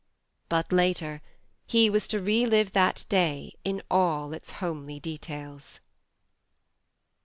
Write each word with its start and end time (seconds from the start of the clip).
But 0.49 0.71
later 0.73 1.21
he 1.67 1.87
was 1.87 2.07
to 2.07 2.19
re 2.19 2.47
live 2.47 2.71
that 2.71 3.05
day 3.07 3.53
in 3.63 3.83
all 3.91 4.33
its 4.33 4.53
homely 4.53 4.99
details. 4.99 5.79